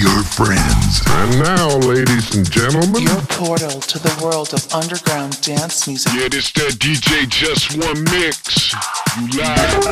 [0.00, 1.02] your friends.
[1.08, 6.12] And now, ladies and gentlemen, your portal to the world of underground dance music.
[6.14, 8.72] Yeah, this that DJ Jes One Mix.
[9.18, 9.86] You live.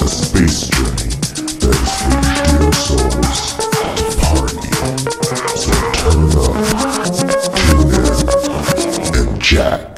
[0.00, 1.12] A space journey
[1.60, 2.16] that is for
[2.62, 3.54] your souls.
[4.20, 4.72] Party.
[5.60, 6.56] So turn up,
[7.54, 7.92] tune
[9.12, 9.93] in, and jack.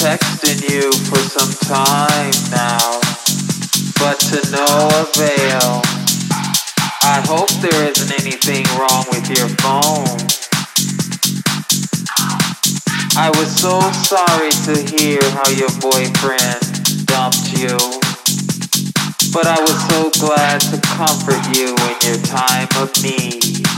[0.00, 2.80] Texting you for some time now,
[4.00, 4.64] but to no
[4.96, 5.84] avail.
[7.04, 10.16] I hope there isn't anything wrong with your phone.
[13.20, 16.64] I was so sorry to hear how your boyfriend
[17.04, 17.76] dumped you,
[19.36, 23.68] but I was so glad to comfort you in your time of need.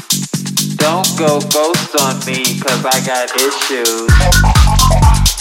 [0.79, 5.32] Don't go ghost on me, cause I got issues.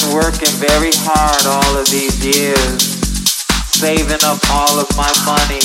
[0.00, 2.82] Been working very hard all of these years,
[3.74, 5.62] saving up all of my money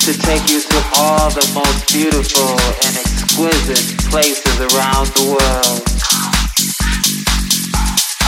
[0.00, 5.82] to take you to all the most beautiful and exquisite places around the world.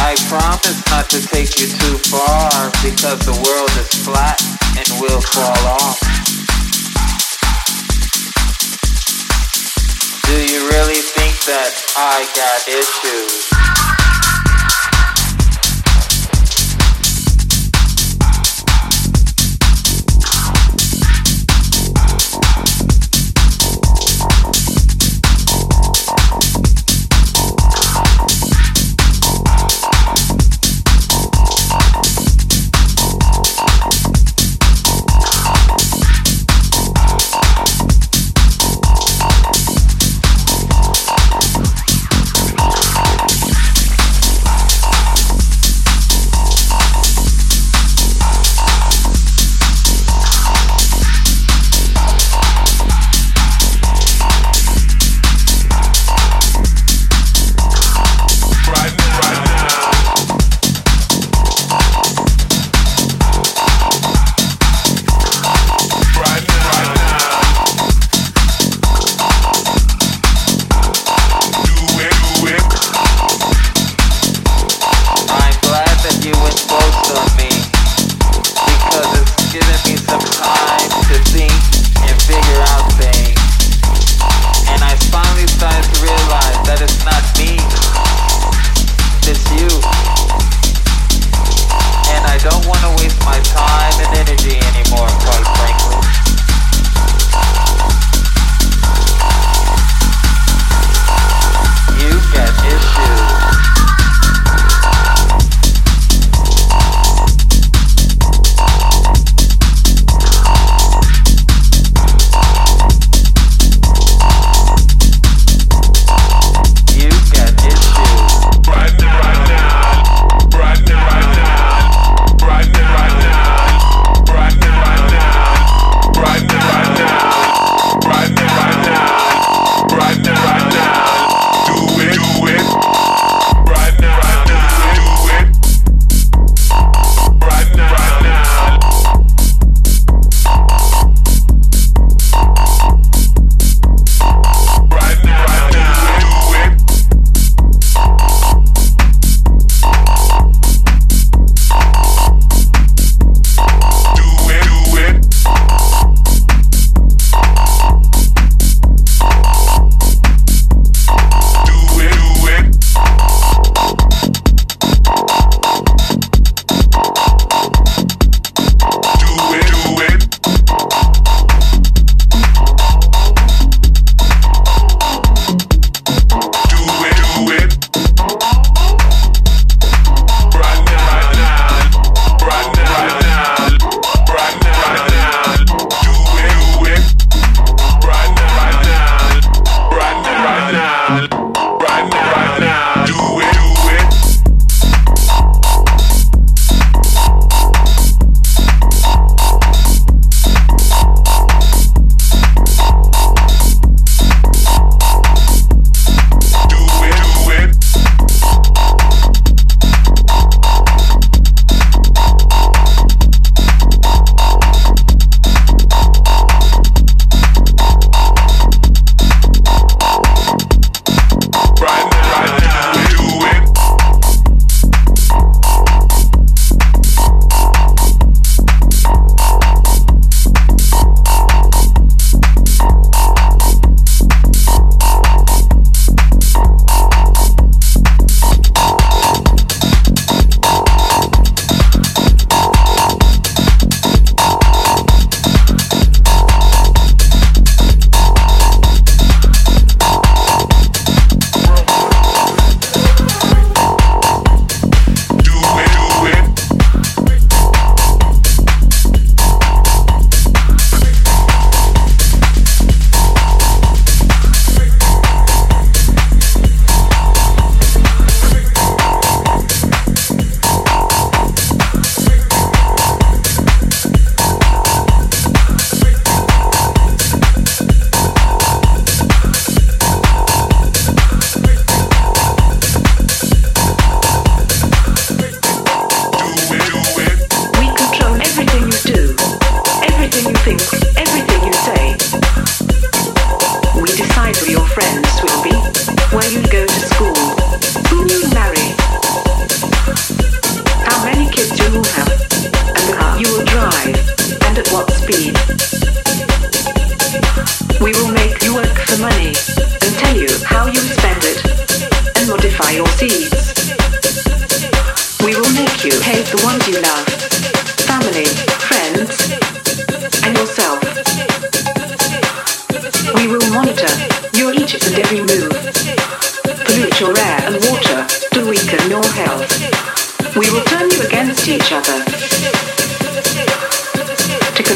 [0.00, 4.40] I promise not to take you too far because the world is flat
[4.76, 6.00] and will fall off.
[10.26, 14.25] Do you really think that I got issues?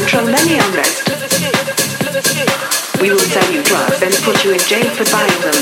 [0.01, 1.09] Control any unrest,
[2.99, 5.59] we will sell you drugs and put you in jail for buying them.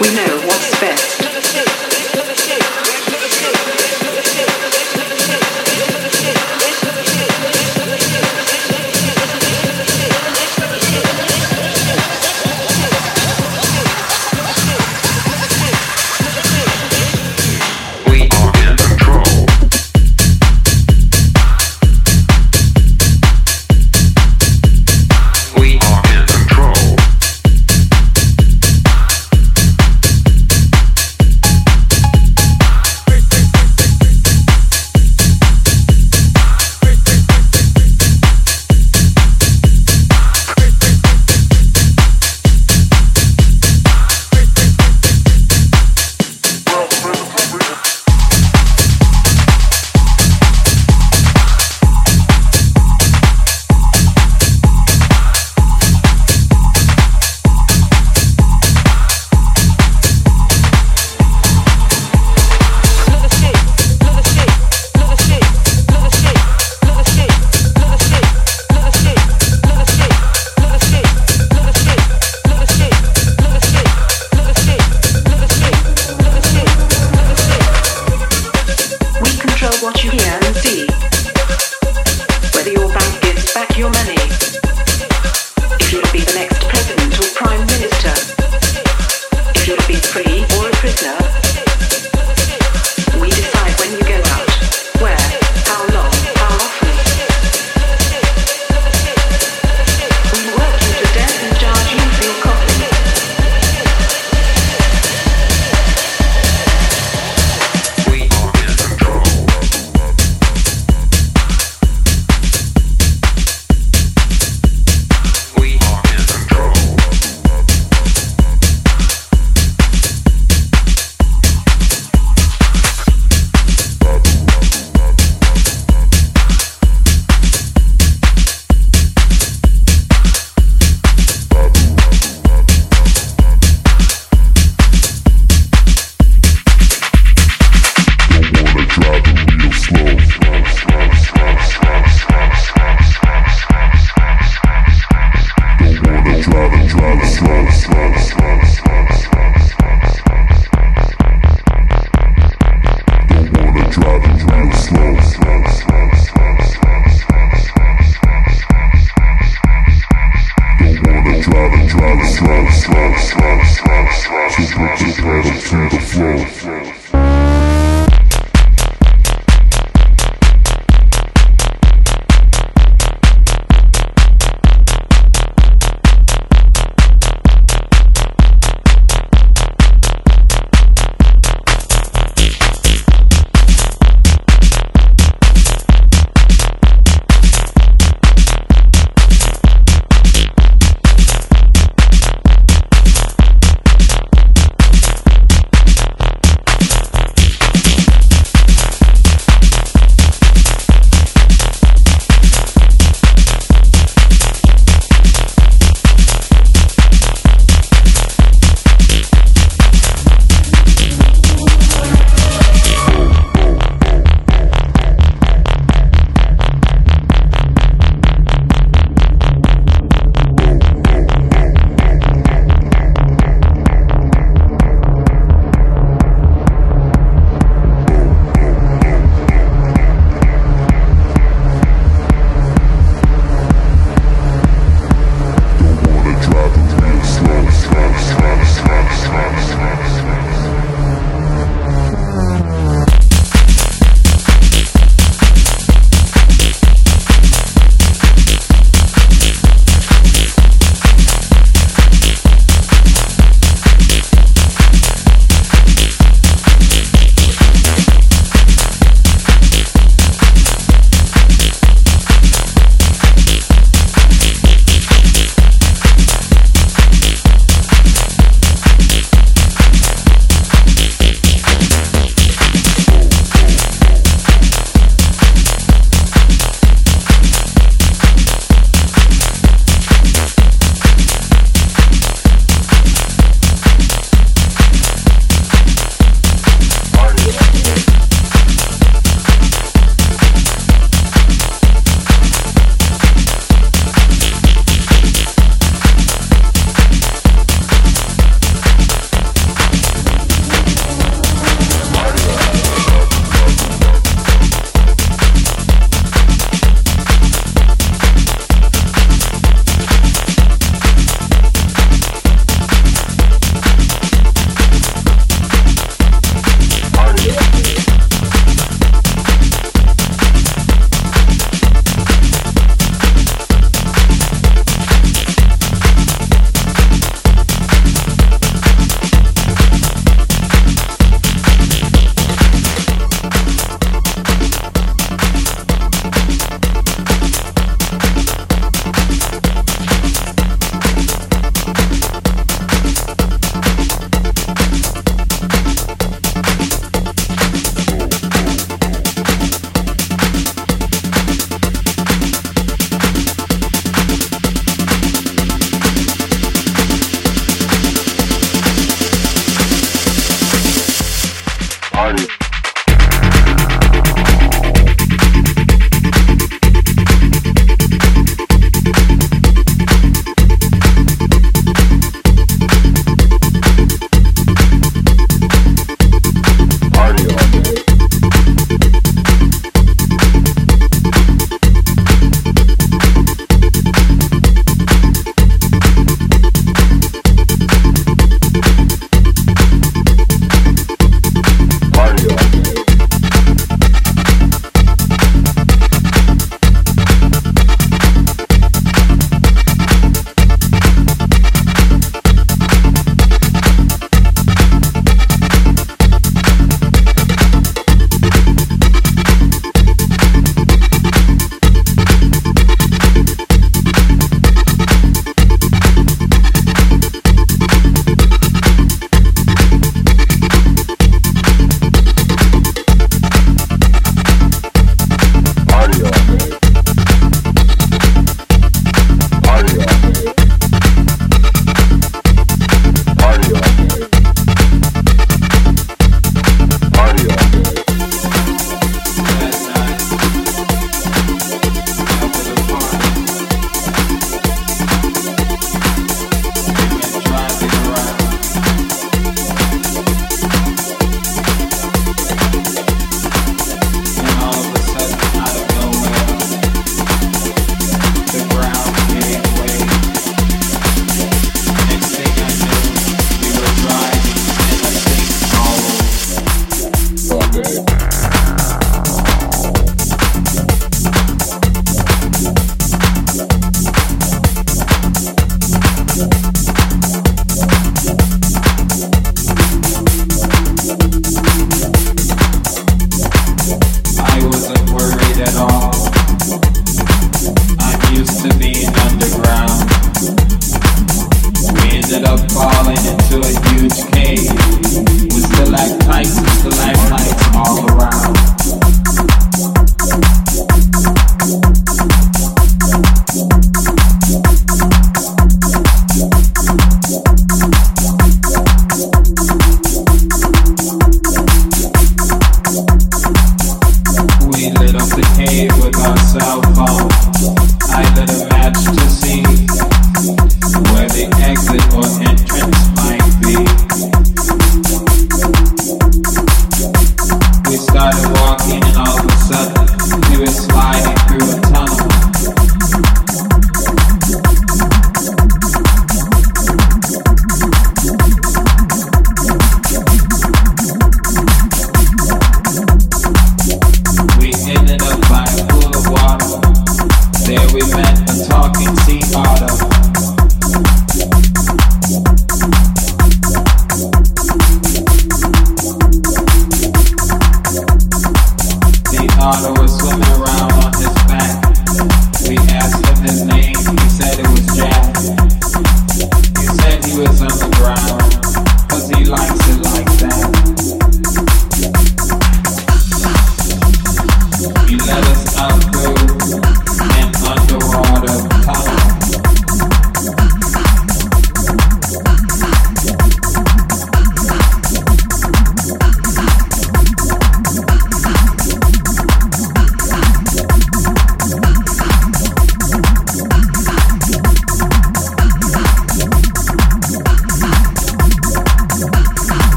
[0.00, 1.13] We know what's best.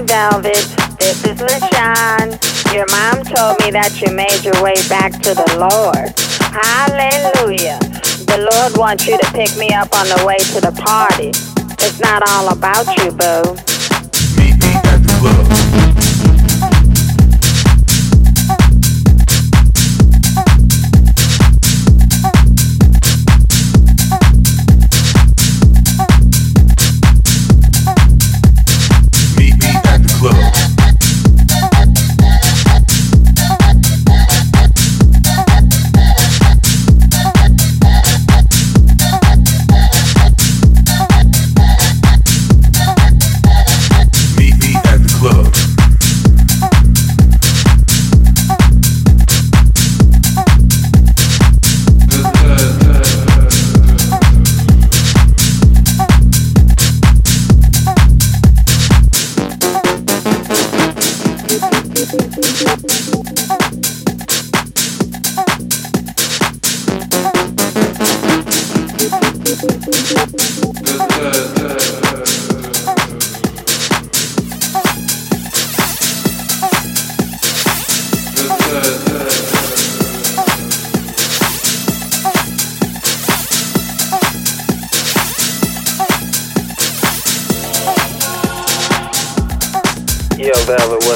[0.00, 0.66] Velvet.
[0.98, 2.36] This is LaShawn.
[2.74, 6.12] Your mom told me that you made your way back to the Lord.
[6.52, 7.78] Hallelujah.
[8.26, 11.30] The Lord wants you to pick me up on the way to the party.
[11.84, 13.54] It's not all about you, boo.
[14.36, 15.65] Meet me at the club.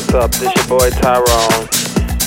[0.01, 0.31] What's up?
[0.41, 1.69] This your boy Tyrone.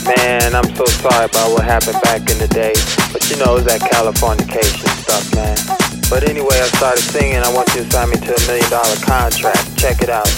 [0.05, 2.73] Man, I'm so sorry about what happened back in the day.
[3.11, 5.57] But you know, it was that Californication stuff, man.
[6.09, 7.41] But anyway, I started singing.
[7.41, 9.73] I want you to sign me to a million dollar contract.
[9.79, 10.29] Check it out.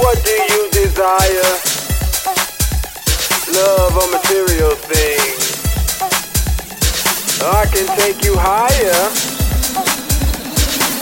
[0.00, 1.52] What do you desire?
[3.52, 5.60] Love or material things?
[7.44, 9.04] I can take you higher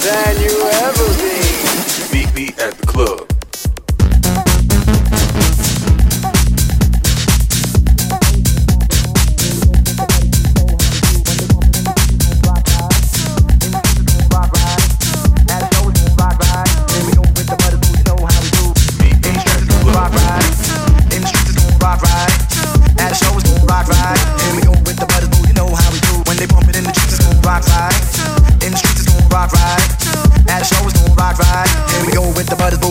[0.02, 1.54] than you ever been.
[2.10, 3.37] Meet me at the club.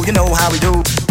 [0.07, 1.06] You know how we do.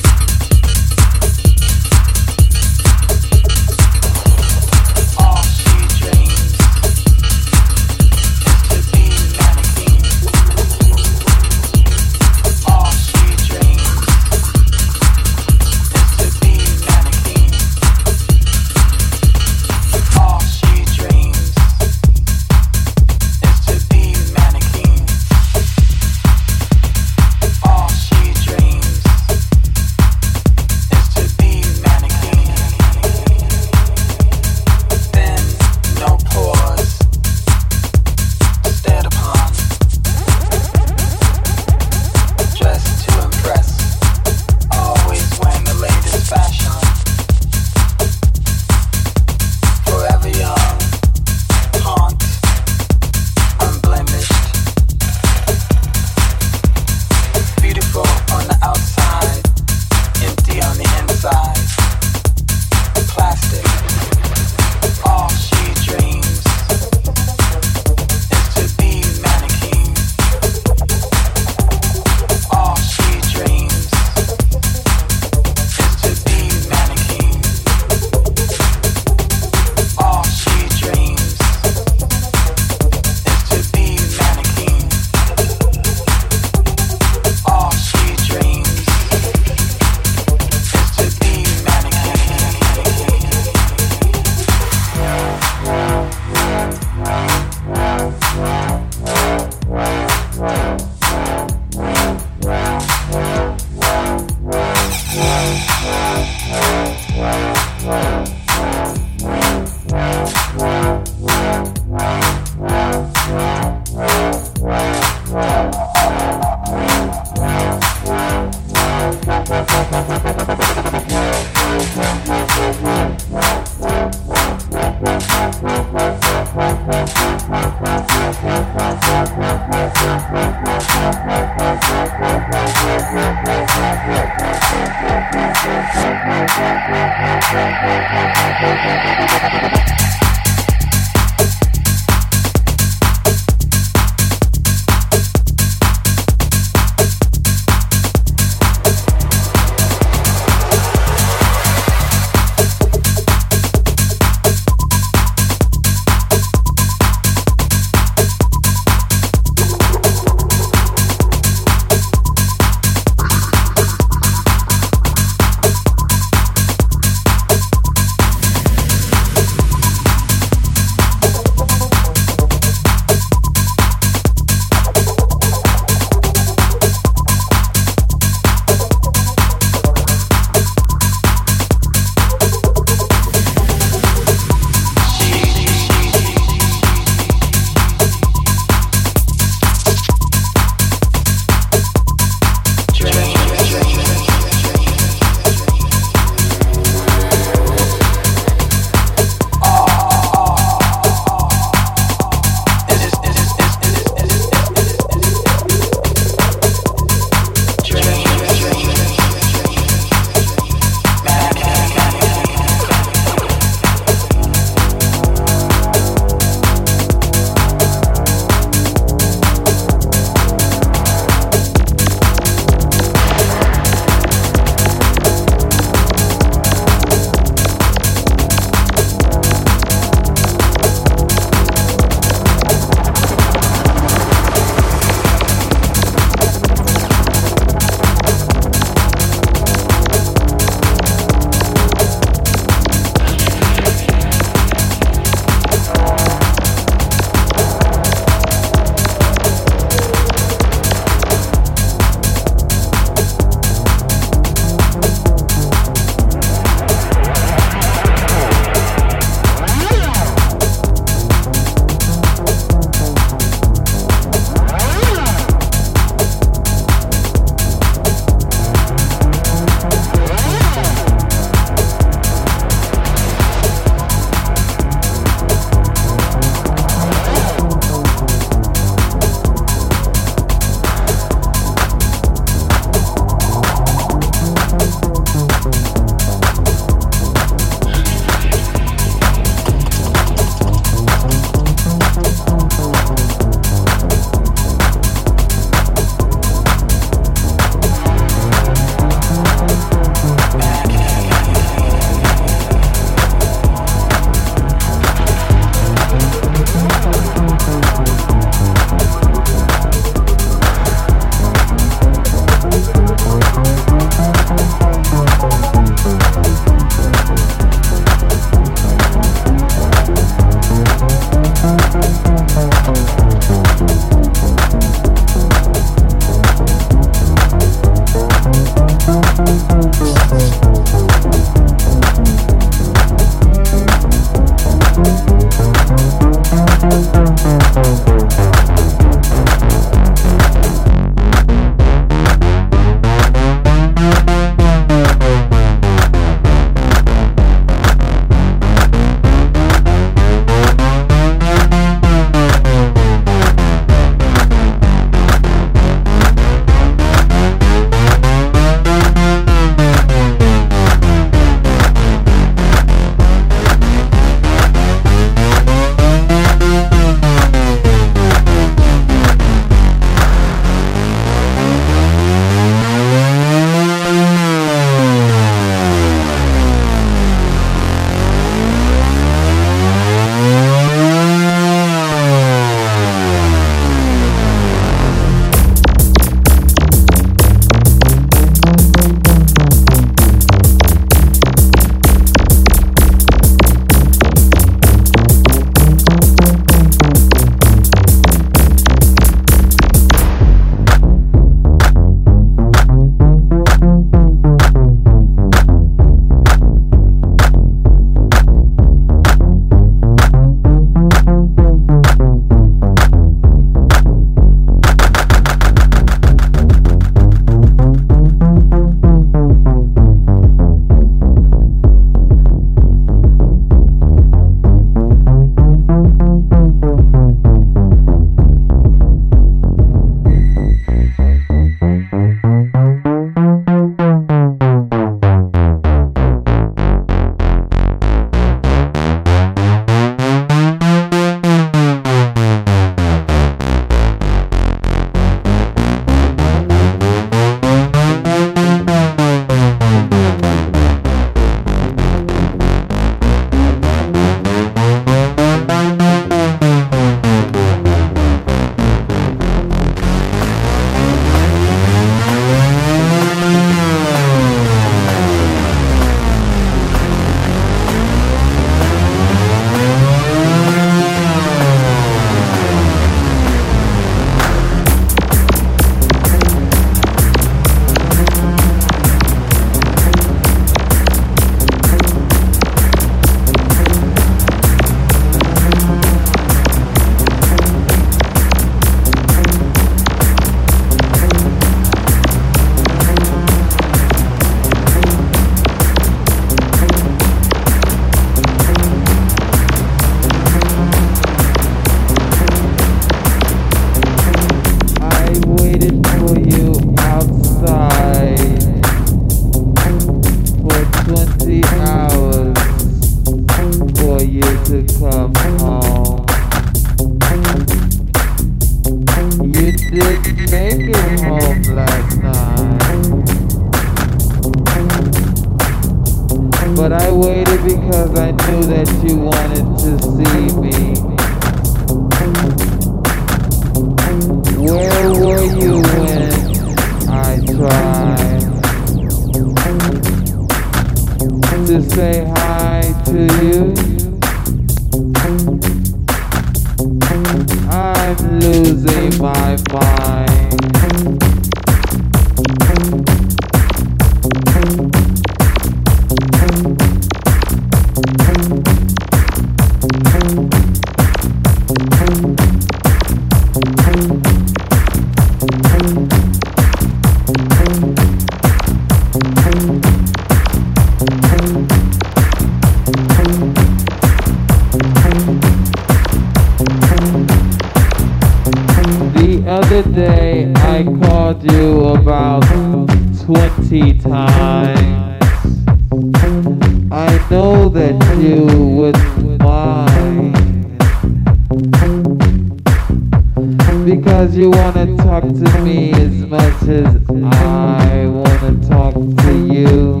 [593.86, 600.00] because you wanna talk to me as much as I wanna talk to you.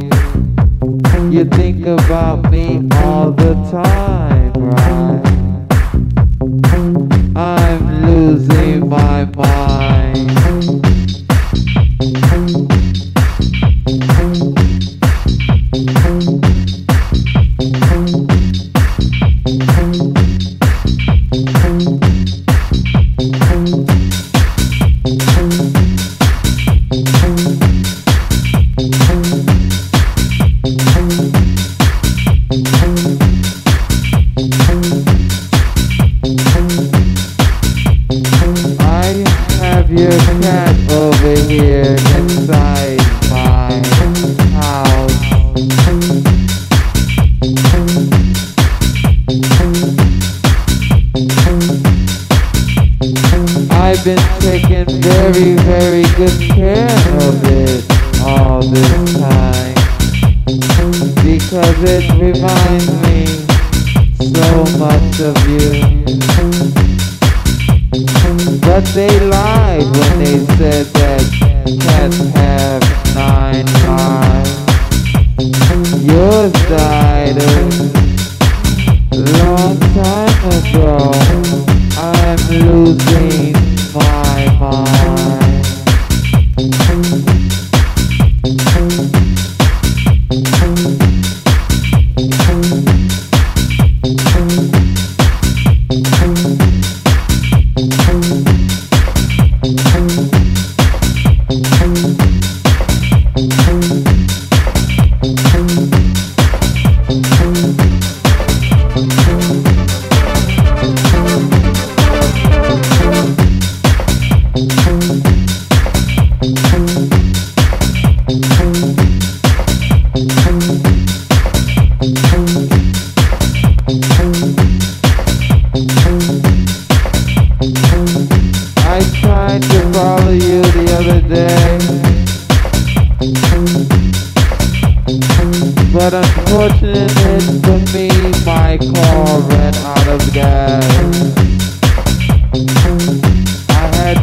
[1.30, 4.25] You think about me all the time.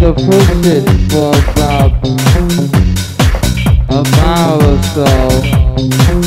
[0.04, 0.50] the push
[1.14, 1.92] for about
[3.90, 5.08] a mile or so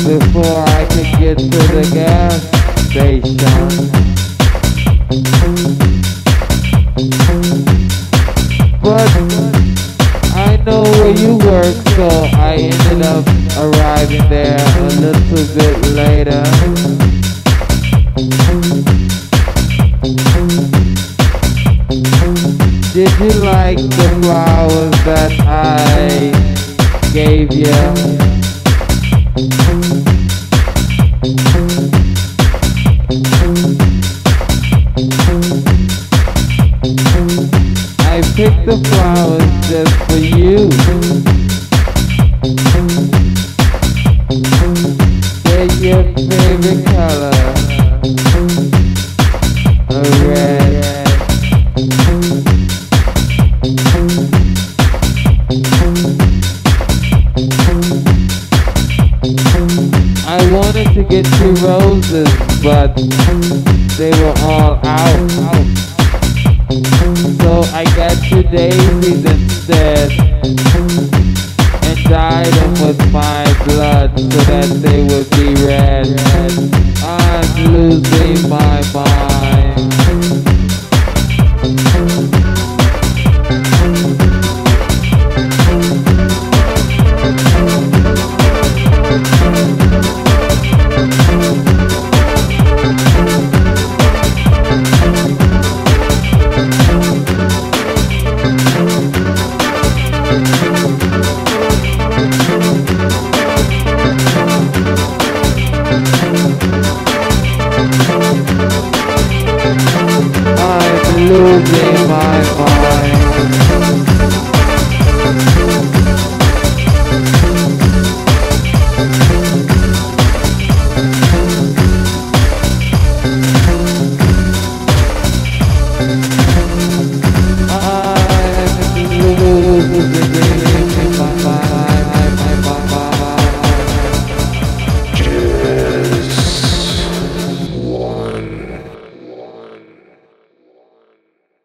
[0.03, 2.41] before I could get to the gas
[2.89, 4.16] station.